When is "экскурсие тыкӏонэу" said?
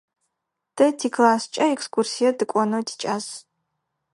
1.73-2.83